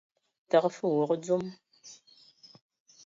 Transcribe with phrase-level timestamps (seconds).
[0.51, 1.43] Təgə fəg wog dzom.